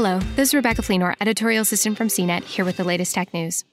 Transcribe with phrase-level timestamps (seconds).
[0.00, 3.64] Hello, this is Rebecca Fleenor, editorial assistant from CNET, here with the latest tech news.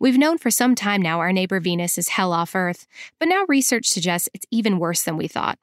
[0.00, 2.88] We've known for some time now our neighbor Venus is hell off Earth,
[3.20, 5.56] but now research suggests it's even worse than we thought.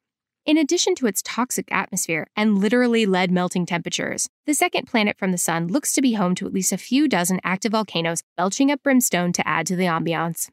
[0.46, 5.34] In addition to its toxic atmosphere and literally lead melting temperatures, the second planet from
[5.34, 8.72] the Sun looks to be home to at least a few dozen active volcanoes belching
[8.72, 10.50] up brimstone to add to the ambiance.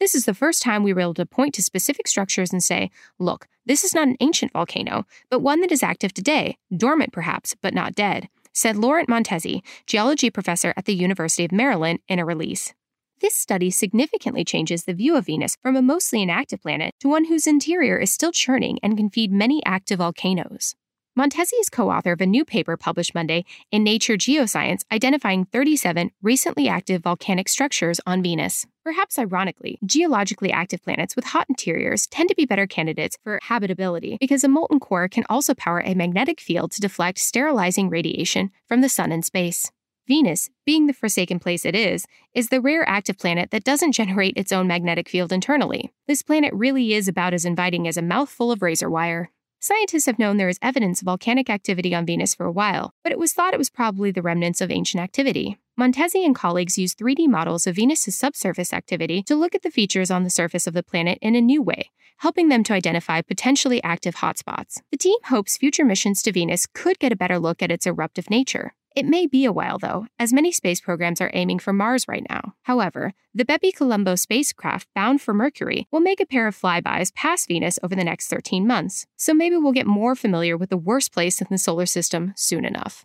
[0.00, 2.90] This is the first time we were able to point to specific structures and say,
[3.20, 7.54] look, this is not an ancient volcano, but one that is active today, dormant perhaps,
[7.62, 12.24] but not dead, said Laurent Montesi, geology professor at the University of Maryland, in a
[12.24, 12.72] release.
[13.20, 17.26] This study significantly changes the view of Venus from a mostly inactive planet to one
[17.26, 20.74] whose interior is still churning and can feed many active volcanoes.
[21.18, 26.10] Montesi is co author of a new paper published Monday in Nature Geoscience identifying 37
[26.22, 28.66] recently active volcanic structures on Venus.
[28.84, 34.18] Perhaps ironically, geologically active planets with hot interiors tend to be better candidates for habitability
[34.20, 38.82] because a molten core can also power a magnetic field to deflect sterilizing radiation from
[38.82, 39.72] the sun and space.
[40.06, 44.36] Venus, being the forsaken place it is, is the rare active planet that doesn't generate
[44.36, 45.90] its own magnetic field internally.
[46.06, 49.30] This planet really is about as inviting as a mouthful of razor wire.
[49.60, 53.12] Scientists have known there is evidence of volcanic activity on Venus for a while, but
[53.12, 55.56] it was thought it was probably the remnants of ancient activity.
[55.78, 60.08] Montesi and colleagues used 3D models of Venus's subsurface activity to look at the features
[60.08, 63.82] on the surface of the planet in a new way, helping them to identify potentially
[63.82, 64.80] active hotspots.
[64.92, 68.30] The team hopes future missions to Venus could get a better look at its eruptive
[68.30, 68.72] nature.
[68.94, 72.24] It may be a while, though, as many space programs are aiming for Mars right
[72.30, 72.54] now.
[72.62, 77.80] However, the BepiColombo spacecraft bound for Mercury will make a pair of flybys past Venus
[77.82, 81.40] over the next 13 months, so maybe we'll get more familiar with the worst place
[81.40, 83.04] in the solar system soon enough.